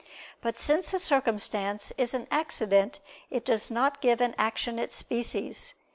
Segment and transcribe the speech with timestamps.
[0.41, 2.97] But since a circumstance is an accident,
[3.29, 5.75] it does not give an action its species.